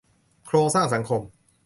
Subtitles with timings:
[0.47, 1.21] โครงสร้างสังคม